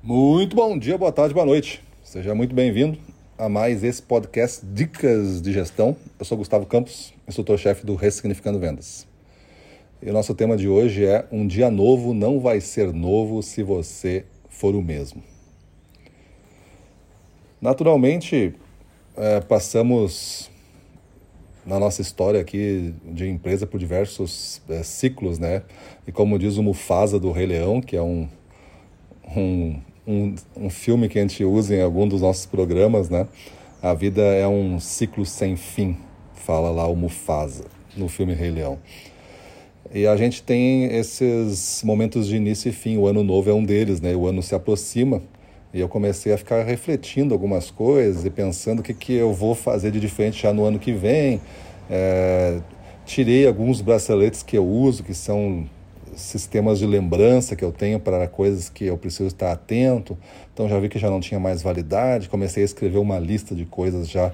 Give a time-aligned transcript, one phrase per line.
[0.00, 1.82] Muito bom dia, boa tarde, boa noite.
[2.04, 2.96] Seja muito bem-vindo
[3.36, 5.96] a mais esse podcast Dicas de Gestão.
[6.16, 9.08] Eu sou Gustavo Campos, instrutor-chefe do Ressignificando Vendas.
[10.00, 13.64] E o nosso tema de hoje é Um dia novo não vai ser novo se
[13.64, 15.20] você for o mesmo.
[17.60, 18.54] Naturalmente,
[19.16, 20.48] é, passamos
[21.66, 25.64] na nossa história aqui de empresa por diversos é, ciclos, né?
[26.06, 28.28] E como diz o Mufasa do Rei Leão, que é um,
[29.38, 33.26] um, um, um filme que a gente usa em algum dos nossos programas, né?
[33.80, 35.96] A vida é um ciclo sem fim,
[36.34, 37.64] fala lá o Mufasa
[37.96, 38.78] no filme Rei Leão.
[39.94, 42.98] E a gente tem esses momentos de início e fim.
[42.98, 44.14] O ano novo é um deles, né?
[44.14, 45.22] O ano se aproxima
[45.72, 49.54] e eu comecei a ficar refletindo algumas coisas e pensando o que, que eu vou
[49.54, 51.40] fazer de diferente já no ano que vem.
[51.90, 52.60] É,
[53.06, 55.68] tirei alguns braceletes que eu uso, que são
[56.20, 60.16] sistemas de lembrança que eu tenho para coisas que eu preciso estar atento.
[60.52, 62.28] Então já vi que já não tinha mais validade.
[62.28, 64.32] Comecei a escrever uma lista de coisas já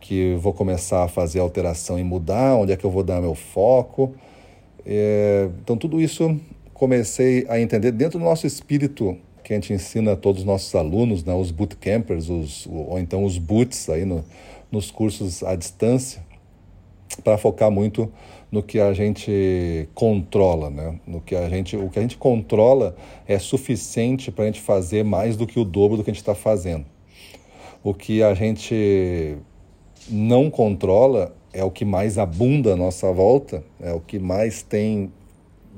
[0.00, 3.34] que vou começar a fazer alteração e mudar, onde é que eu vou dar meu
[3.34, 4.14] foco.
[4.84, 6.38] É, então tudo isso
[6.72, 10.74] comecei a entender dentro do nosso espírito que a gente ensina a todos os nossos
[10.74, 14.24] alunos, né, os bootcampers, os, ou então os boots aí no,
[14.70, 16.22] nos cursos à distância,
[17.24, 18.10] para focar muito
[18.50, 20.98] no que a gente controla, né?
[21.06, 25.04] No que a gente, o que a gente controla é suficiente para a gente fazer
[25.04, 26.84] mais do que o dobro do que a gente está fazendo.
[27.82, 29.36] O que a gente
[30.08, 35.12] não controla é o que mais abunda à nossa volta, é o que mais tem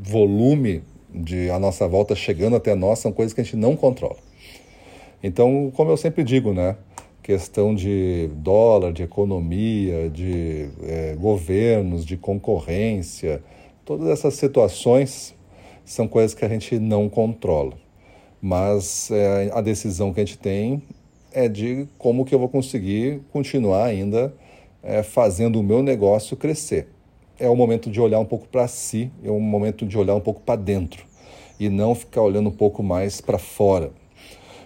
[0.00, 0.82] volume
[1.14, 4.16] de a nossa volta chegando até nós, são coisas que a gente não controla.
[5.22, 6.76] Então, como eu sempre digo, né?
[7.22, 13.42] Questão de dólar, de economia, de é, governos, de concorrência,
[13.84, 15.34] todas essas situações
[15.84, 17.74] são coisas que a gente não controla.
[18.40, 20.82] Mas é, a decisão que a gente tem
[21.32, 24.34] é de como que eu vou conseguir continuar ainda
[24.82, 26.88] é, fazendo o meu negócio crescer.
[27.38, 30.20] É o momento de olhar um pouco para si, é o momento de olhar um
[30.20, 31.06] pouco para dentro
[31.58, 33.92] e não ficar olhando um pouco mais para fora.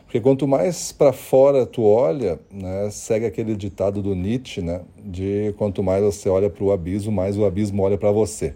[0.07, 5.53] Porque quanto mais para fora tu olha, né, segue aquele ditado do Nietzsche, né, de
[5.59, 8.55] quanto mais você olha para o abismo, mais o abismo olha para você.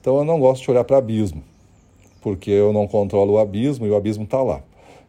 [0.00, 1.42] Então eu não gosto de olhar para abismo,
[2.20, 4.62] porque eu não controlo o abismo e o abismo está lá.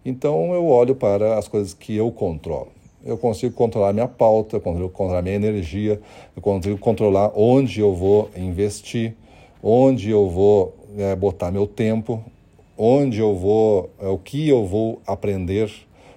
[0.06, 2.70] Então eu olho para as coisas que eu controlo.
[3.04, 6.00] Eu consigo controlar minha pauta, eu consigo controlar minha energia,
[6.34, 9.16] eu consigo controlar onde eu vou investir,
[9.62, 12.24] onde eu vou é, botar meu tempo,
[12.78, 15.72] onde eu vou, é, o que eu vou aprender,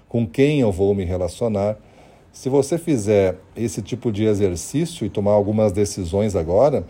[0.09, 1.77] com quem eu vou me relacionar.
[2.33, 6.87] Se você fizer esse tipo de exercício e tomar algumas decisões agora,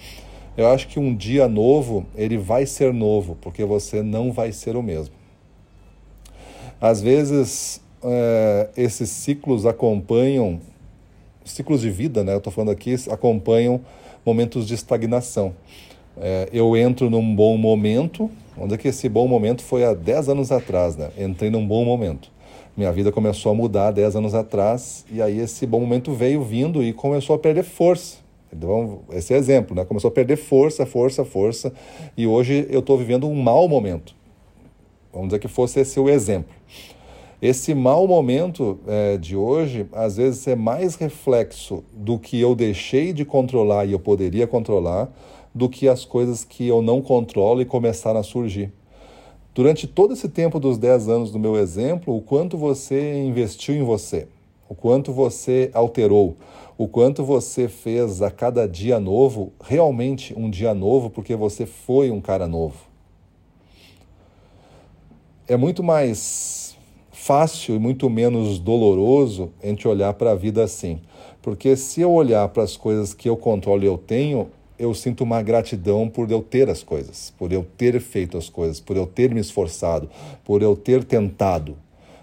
[0.56, 4.76] eu acho que um dia novo ele vai ser novo, porque você não vai ser
[4.76, 5.14] o mesmo.
[6.80, 10.60] Às vezes é, esses ciclos acompanham
[11.44, 12.32] ciclos de vida, né?
[12.32, 13.80] Eu estou falando aqui acompanham
[14.24, 15.54] momentos de estagnação.
[16.18, 20.30] É, eu entro num bom momento, onde é que esse bom momento foi há 10
[20.30, 21.10] anos atrás, né?
[21.18, 22.30] Entrei num bom momento.
[22.76, 26.82] Minha vida começou a mudar 10 anos atrás, e aí esse bom momento veio vindo
[26.82, 28.18] e começou a perder força.
[28.52, 29.84] Então, esse é exemplo, né?
[29.84, 31.72] Começou a perder força, força, força,
[32.16, 34.14] e hoje eu estou vivendo um mau momento.
[35.12, 36.54] Vamos dizer que fosse esse o exemplo.
[37.40, 43.12] Esse mau momento é, de hoje, às vezes, é mais reflexo do que eu deixei
[43.12, 45.10] de controlar e eu poderia controlar,
[45.56, 48.70] do que as coisas que eu não controlo e começaram a surgir.
[49.54, 53.82] Durante todo esse tempo dos 10 anos do meu exemplo, o quanto você investiu em
[53.82, 54.28] você,
[54.68, 56.36] o quanto você alterou,
[56.76, 62.10] o quanto você fez a cada dia novo, realmente um dia novo, porque você foi
[62.10, 62.76] um cara novo.
[65.48, 66.76] É muito mais
[67.10, 71.00] fácil e muito menos doloroso a gente olhar para a vida assim.
[71.40, 75.24] Porque se eu olhar para as coisas que eu controlo e eu tenho, eu sinto
[75.24, 79.06] uma gratidão por eu ter as coisas, por eu ter feito as coisas, por eu
[79.06, 80.08] ter me esforçado,
[80.44, 81.76] por eu ter tentado.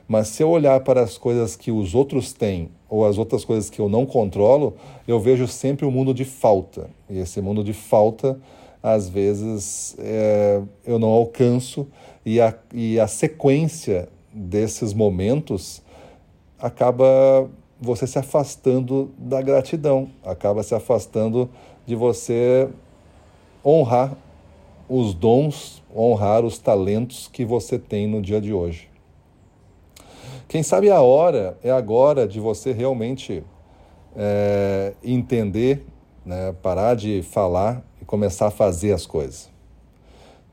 [0.08, 3.70] Mas se eu olhar para as coisas que os outros têm ou as outras coisas
[3.70, 4.76] que eu não controlo,
[5.08, 6.90] eu vejo sempre um mundo de falta.
[7.10, 8.40] E esse mundo de falta,
[8.82, 11.88] às vezes, é, eu não alcanço
[12.26, 15.82] e a, e a sequência desses momentos
[16.60, 17.50] acaba
[17.80, 21.50] você se afastando da gratidão, acaba se afastando
[21.86, 22.70] de você
[23.66, 24.16] honrar
[24.88, 28.90] os dons, honrar os talentos que você tem no dia de hoje.
[30.48, 33.44] Quem sabe a hora é agora de você realmente
[34.16, 35.86] é, entender,
[36.26, 39.50] né, parar de falar e começar a fazer as coisas.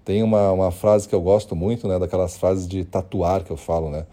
[0.04, 3.56] Tem uma, uma frase que eu gosto muito, né, daquelas frases de tatuar que eu
[3.56, 4.06] falo, né?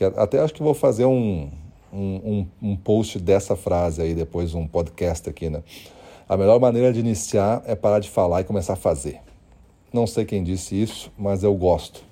[0.00, 1.50] que até acho que vou fazer um,
[1.92, 5.62] um, um, um post dessa frase aí depois, um podcast aqui, né?
[6.30, 9.20] A melhor maneira de iniciar é parar de falar e começar a fazer.
[9.92, 12.04] Não sei quem disse isso, mas eu gosto.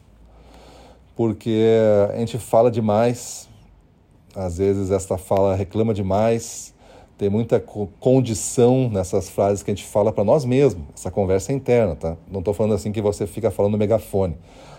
[1.14, 1.64] Porque
[2.12, 3.48] a gente fala demais,
[4.34, 6.74] às vezes esta fala reclama demais,
[7.16, 10.84] tem muita condição nessas frases que a gente fala para nós mesmos.
[10.92, 12.16] Essa conversa é interna, tá?
[12.28, 14.36] Não estou falando assim que você fica falando no megafone.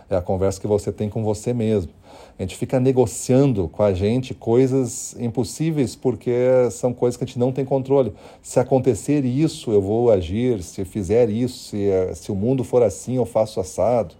[0.10, 1.92] É a conversa que você tem com você mesmo.
[2.38, 6.32] A gente fica negociando com a gente coisas impossíveis porque
[6.72, 8.14] são coisas que a gente não tem controle.
[8.42, 10.64] Se acontecer isso, eu vou agir.
[10.64, 14.16] Se fizer isso, se, se o mundo for assim, eu faço assado.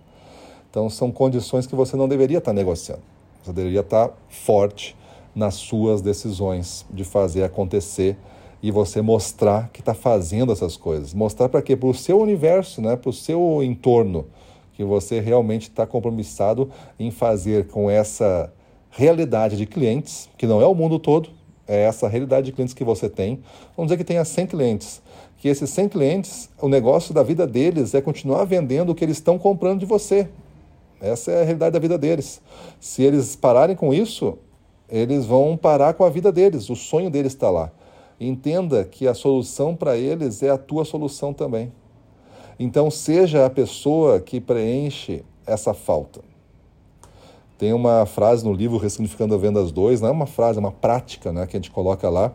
[0.70, 3.02] Então, são condições que você não deveria estar negociando.
[3.44, 4.96] Você deveria estar forte
[5.34, 8.16] nas suas decisões de fazer acontecer
[8.62, 11.14] e você mostrar que está fazendo essas coisas.
[11.14, 11.76] Mostrar para quê?
[11.76, 12.96] Para o seu universo, né?
[12.96, 14.26] para o seu entorno
[14.80, 18.50] que você realmente está compromissado em fazer com essa
[18.90, 21.32] realidade de clientes, que não é o mundo todo,
[21.68, 23.44] é essa realidade de clientes que você tem.
[23.76, 25.02] Vamos dizer que tenha 100 clientes.
[25.38, 29.18] Que esses 100 clientes, o negócio da vida deles é continuar vendendo o que eles
[29.18, 30.30] estão comprando de você.
[31.02, 32.42] Essa é a realidade da vida deles.
[32.80, 34.38] Se eles pararem com isso,
[34.88, 37.70] eles vão parar com a vida deles, o sonho deles está lá.
[38.18, 41.70] Entenda que a solução para eles é a tua solução também.
[42.60, 46.20] Então, seja a pessoa que preenche essa falta.
[47.58, 50.72] Tem uma frase no livro Ressignificando a Vendas 2, não é uma frase, é uma
[50.72, 52.34] prática né, que a gente coloca lá,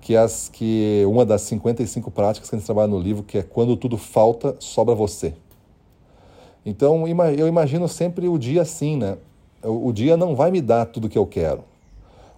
[0.00, 3.42] que, as, que uma das 55 práticas que a gente trabalha no livro, que é
[3.42, 5.32] quando tudo falta, sobra você.
[6.64, 9.16] Então, eu imagino sempre o dia assim, né?
[9.62, 11.62] O dia não vai me dar tudo que eu quero.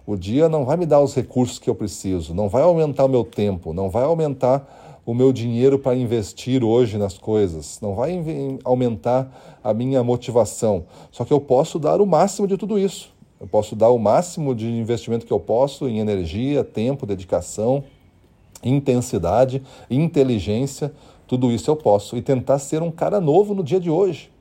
[0.05, 3.07] O dia não vai me dar os recursos que eu preciso, não vai aumentar o
[3.07, 8.21] meu tempo, não vai aumentar o meu dinheiro para investir hoje nas coisas, não vai
[8.63, 10.85] aumentar a minha motivação.
[11.11, 13.11] Só que eu posso dar o máximo de tudo isso.
[13.39, 17.83] Eu posso dar o máximo de investimento que eu posso em energia, tempo, dedicação,
[18.63, 20.93] intensidade, inteligência,
[21.25, 24.31] tudo isso eu posso e tentar ser um cara novo no dia de hoje.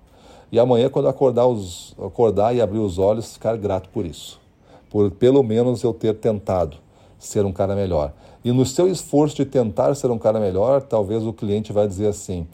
[0.50, 4.40] E amanhã, quando acordar, os, acordar e abrir os olhos, ficar grato por isso.
[4.88, 6.78] Por pelo menos eu ter tentado
[7.18, 8.12] ser um cara melhor.
[8.44, 12.08] E no seu esforço de tentar ser um cara melhor, talvez o cliente vai dizer
[12.08, 12.46] assim: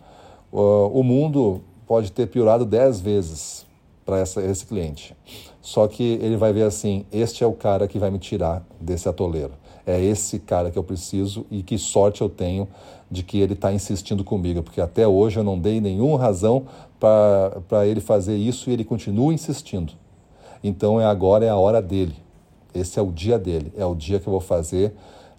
[0.51, 3.67] o mundo pode ter piorado dez vezes
[4.05, 5.15] para esse cliente.
[5.61, 9.09] Só que ele vai ver assim: este é o cara que vai me tirar desse
[9.09, 9.53] atoleiro.
[9.87, 12.67] É esse cara que eu preciso e que sorte eu tenho
[13.11, 16.65] de que ele está insistindo comigo, porque até hoje eu não dei nenhuma razão
[16.99, 19.93] para ele fazer isso e ele continua insistindo.
[20.63, 22.24] Então é agora é a hora dele.
[22.75, 24.93] Esse é o dia dele, é o dia que eu vou fazer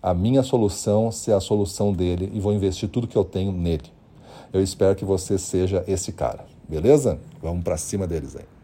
[0.05, 3.91] a minha solução ser a solução dele e vou investir tudo que eu tenho nele.
[4.53, 7.19] Eu espero que você seja esse cara, beleza?
[7.41, 8.54] Vamos para cima deles aí.